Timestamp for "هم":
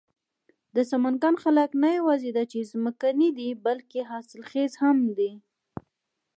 4.83-4.97